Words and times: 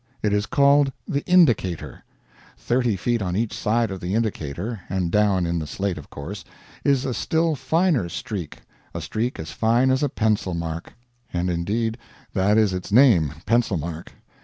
It 0.23 0.33
is 0.33 0.47
called 0.47 0.91
the 1.07 1.23
Indicator. 1.27 2.03
Thirty 2.57 2.95
feet 2.95 3.21
on 3.21 3.35
each 3.35 3.53
side 3.55 3.91
of 3.91 3.99
the 3.99 4.15
Indicator 4.15 4.81
(and 4.89 5.11
down 5.11 5.45
in 5.45 5.59
the 5.59 5.67
slate, 5.67 5.99
of 5.99 6.09
course) 6.09 6.43
is 6.83 7.05
a 7.05 7.13
still 7.13 7.53
finer 7.55 8.09
streak 8.09 8.61
a 8.95 9.01
streak 9.01 9.37
as 9.39 9.51
fine 9.51 9.91
as 9.91 10.01
a 10.01 10.09
pencil 10.09 10.55
mark; 10.55 10.93
and 11.31 11.51
indeed, 11.51 11.99
that 12.33 12.57
is 12.57 12.73
its 12.73 12.91
name 12.91 13.31
Pencil 13.45 13.77
Mark. 13.77 14.11